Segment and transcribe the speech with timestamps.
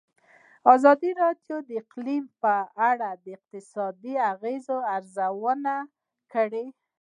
[0.75, 2.55] ازادي راډیو د اقلیم په
[2.89, 5.73] اړه د اقتصادي اغېزو ارزونه
[6.33, 6.65] کړې.